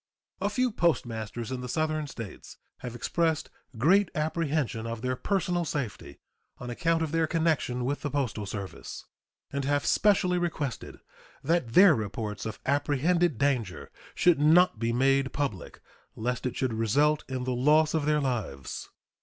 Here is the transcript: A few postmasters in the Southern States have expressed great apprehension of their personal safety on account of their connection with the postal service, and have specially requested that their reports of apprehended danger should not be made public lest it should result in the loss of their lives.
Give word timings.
A 0.41 0.49
few 0.49 0.71
postmasters 0.71 1.51
in 1.51 1.61
the 1.61 1.69
Southern 1.69 2.07
States 2.07 2.57
have 2.79 2.95
expressed 2.95 3.51
great 3.77 4.09
apprehension 4.15 4.87
of 4.87 5.03
their 5.03 5.15
personal 5.15 5.63
safety 5.63 6.17
on 6.57 6.71
account 6.71 7.03
of 7.03 7.11
their 7.11 7.27
connection 7.27 7.85
with 7.85 8.01
the 8.01 8.09
postal 8.09 8.47
service, 8.47 9.05
and 9.53 9.63
have 9.63 9.85
specially 9.85 10.39
requested 10.39 11.01
that 11.43 11.73
their 11.73 11.93
reports 11.93 12.47
of 12.47 12.59
apprehended 12.65 13.37
danger 13.37 13.91
should 14.15 14.39
not 14.39 14.79
be 14.79 14.91
made 14.91 15.33
public 15.33 15.81
lest 16.15 16.47
it 16.47 16.55
should 16.55 16.73
result 16.73 17.23
in 17.29 17.43
the 17.43 17.53
loss 17.53 17.93
of 17.93 18.05
their 18.05 18.19
lives. 18.19 18.89